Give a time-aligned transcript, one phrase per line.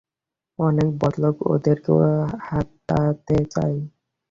[0.59, 1.91] অনেক বদলোক ওদেরকে
[2.47, 3.77] হাতাতে চায়।